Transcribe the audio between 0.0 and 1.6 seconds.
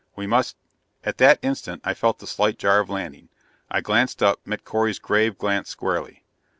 We must" At that